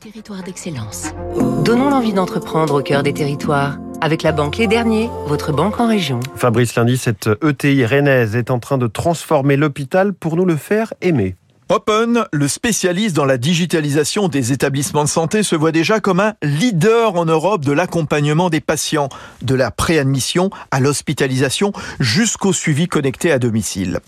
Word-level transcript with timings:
Territoire 0.00 0.42
d'excellence. 0.42 1.12
Donnons 1.62 1.90
l'envie 1.90 2.14
d'entreprendre 2.14 2.80
au 2.80 2.82
cœur 2.82 3.02
des 3.02 3.12
territoires. 3.12 3.76
Avec 4.00 4.22
la 4.22 4.32
banque 4.32 4.56
Les 4.56 4.66
Derniers, 4.66 5.10
votre 5.26 5.52
banque 5.52 5.78
en 5.78 5.86
région. 5.86 6.20
Fabrice 6.36 6.74
Lundi, 6.74 6.96
cette 6.96 7.28
ETI 7.44 7.84
rennaise 7.84 8.34
est 8.34 8.50
en 8.50 8.58
train 8.58 8.78
de 8.78 8.86
transformer 8.86 9.58
l'hôpital 9.58 10.14
pour 10.14 10.36
nous 10.36 10.46
le 10.46 10.56
faire 10.56 10.94
aimer. 11.02 11.36
Open, 11.72 12.24
le 12.32 12.48
spécialiste 12.48 13.14
dans 13.14 13.24
la 13.24 13.38
digitalisation 13.38 14.26
des 14.26 14.50
établissements 14.50 15.04
de 15.04 15.08
santé, 15.08 15.44
se 15.44 15.54
voit 15.54 15.70
déjà 15.70 16.00
comme 16.00 16.18
un 16.18 16.34
leader 16.42 17.14
en 17.14 17.26
Europe 17.26 17.64
de 17.64 17.70
l'accompagnement 17.70 18.50
des 18.50 18.58
patients, 18.58 19.08
de 19.42 19.54
la 19.54 19.70
préadmission 19.70 20.50
à 20.72 20.80
l'hospitalisation 20.80 21.72
jusqu'au 22.00 22.52
suivi 22.52 22.88
connecté 22.88 23.30
à 23.30 23.38
domicile. 23.38 24.00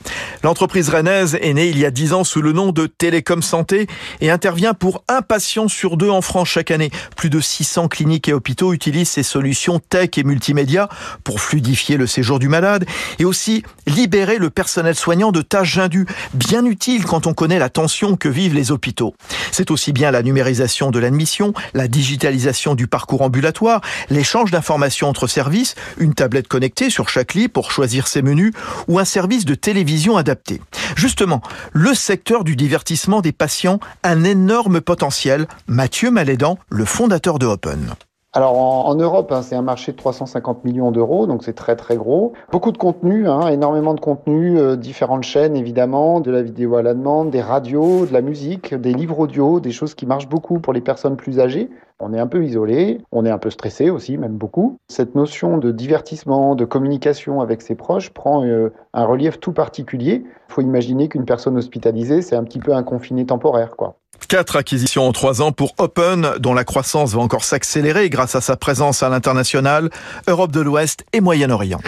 L'entreprise 0.43 0.89
rennaise 0.89 1.39
est 1.41 1.55
née 1.55 1.69
il 1.69 1.79
y 1.79 1.87
a 1.87 1.93
dix 1.93 2.13
ans 2.15 2.25
sous 2.25 2.43
le 2.43 2.51
nom 2.51 2.73
de 2.73 2.89
Télécom 2.89 3.43
Santé 3.43 3.87
et 4.21 4.33
intervient 4.33 4.75
pour 4.75 5.05
un 5.07 5.23
patient 5.23 5.69
sur 5.69 5.97
deux 5.97 6.11
en 6.11 6.21
France 6.21 6.49
chaque 6.49 6.73
année. 6.73 6.91
Plus 7.17 7.31
de 7.31 7.39
600 7.39 7.87
cliniques 7.87 8.27
et 8.27 8.33
hôpitaux 8.33 8.73
utilisent 8.73 9.11
ces 9.11 9.23
solutions 9.23 9.79
tech 9.79 10.11
et 10.17 10.25
multimédia 10.25 10.89
pour 11.23 11.41
fluidifier 11.41 11.97
le 11.97 12.09
séjour 12.09 12.41
du 12.41 12.49
malade 12.49 12.87
et 13.21 13.25
aussi 13.25 13.63
libérer 13.87 14.39
le 14.39 14.51
personnel 14.51 14.97
soignant 14.97 15.31
de 15.31 15.43
tâches 15.43 15.79
indues, 15.79 16.07
bien 16.35 16.65
utiles 16.65 17.05
quand 17.05 17.29
on 17.29 17.35
connaît 17.35 17.52
la 17.59 17.69
tension 17.69 18.17
que 18.17 18.29
vivent 18.29 18.55
les 18.55 18.71
hôpitaux. 18.71 19.15
C'est 19.51 19.71
aussi 19.71 19.93
bien 19.93 20.11
la 20.11 20.23
numérisation 20.23 20.91
de 20.91 20.99
l'admission, 20.99 21.53
la 21.75 21.89
digitalisation 21.89 22.75
du 22.75 22.87
parcours 22.87 23.23
ambulatoire, 23.23 23.81
l'échange 24.11 24.51
d'informations 24.51 25.09
entre 25.09 25.27
services, 25.27 25.75
une 25.99 26.15
tablette 26.15 26.49
connectée 26.49 26.91
sur 26.91 27.09
chaque 27.09 27.35
lit 27.35 27.49
pour 27.49 27.71
choisir 27.71 28.09
ses 28.09 28.23
menus 28.23 28.53
ou 28.89 28.99
un 28.99 29.05
service 29.05 29.45
de 29.45 29.55
télévision 29.55 30.17
adapté. 30.17 30.61
Justement, 30.97 31.43
le 31.73 31.95
secteur 31.95 32.45
du 32.45 32.57
divertissement 32.57 33.21
des 33.21 33.33
patients 33.33 33.81
a 34.03 34.11
un 34.11 34.25
énorme 34.25 34.81
potentiel. 34.81 35.47
Mathieu 35.67 36.11
Malédan, 36.11 36.59
le 36.69 36.85
fondateur 36.85 37.39
de 37.39 37.47
Open. 37.47 37.95
Alors 38.35 38.57
en, 38.57 38.95
Europe, 38.95 39.31
hein, 39.31 39.43
c'est 39.43 39.57
un 39.57 39.63
marché 39.63 39.93
de 39.93 39.99
350 39.99 40.65
millions 40.65 40.91
d'euros, 40.91 41.27
donc 41.27 41.45
c'est 41.45 41.53
très 41.53 41.77
très 41.77 41.97
gros. 41.97 42.33
Beaucoup 42.51 42.73
de 42.73 42.79
contenu, 42.79 43.29
hein, 43.29 43.49
énormément 43.49 43.93
de 43.93 44.01
contenu, 44.01 44.59
euh, 44.59 44.75
différentes 44.75 45.25
chaînes 45.25 45.55
évidemment, 45.55 46.21
de 46.21 46.31
la 46.31 46.41
vidéo 46.41 46.77
à 46.77 46.83
la 46.83 46.95
demande, 46.95 47.29
des 47.29 47.43
radios, 47.43 48.07
de 48.07 48.13
la 48.15 48.23
musique, 48.23 48.75
des 48.75 48.95
livres 48.95 49.19
audio, 49.19 49.61
des 49.61 49.71
choses 49.71 49.95
qui 49.95 50.07
marchent 50.07 50.31
beaucoup 50.31 50.61
pour 50.61 50.73
les 50.73 50.81
personnes 50.81 51.19
plus 51.19 51.41
âgées. 51.41 51.69
On 52.01 52.15
est 52.15 52.19
un 52.19 52.27
peu 52.27 52.43
isolé, 52.43 53.03
on 53.13 53.27
est 53.27 53.31
un 53.31 53.37
peu 53.37 53.51
stressé 53.51 53.91
aussi, 53.91 54.17
même 54.17 54.39
beaucoup. 54.39 54.79
Cette 54.89 55.15
notion 55.15 55.59
de 55.59 55.71
divertissement, 55.71 56.55
de 56.55 56.65
communication 56.65 57.43
avec 57.43 57.61
ses 57.61 57.75
proches 57.75 58.15
prend 58.15 58.47
euh, 58.47 58.73
un 58.95 59.05
relief 59.05 59.41
tout 59.41 59.53
particulier. 59.53 60.25
Il 60.25 60.53
faut 60.55 60.63
imaginer 60.63 61.09
qu'une 61.09 61.27
personne 61.27 61.59
hospitalisée, 61.59 62.23
c'est 62.23 62.37
un 62.37 62.45
petit 62.45 62.61
peu 62.61 62.73
un 62.73 62.83
confiné 62.83 63.27
temporaire, 63.27 63.77
quoi. 63.77 63.99
Quatre 64.33 64.57
acquisitions 64.57 65.07
en 65.07 65.13
trois 65.13 65.43
ans 65.43 65.53
pour 65.53 65.75
Open, 65.77 66.37
dont 66.39 66.55
la 66.55 66.65
croissance 66.65 67.13
va 67.13 67.21
encore 67.21 67.45
s'accélérer 67.45 68.09
grâce 68.09 68.35
à 68.35 68.41
sa 68.41 68.57
présence 68.57 69.03
à 69.03 69.11
l'international, 69.11 69.91
Europe 70.27 70.51
de 70.51 70.63
l'Ouest 70.63 71.05
et 71.13 71.21
Moyen-Orient. 71.21 71.81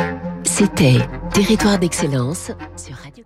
C'était 0.42 0.98
Territoire 1.33 1.78
d'excellence 1.78 2.50
sur 2.77 2.97
Radio 2.97 3.25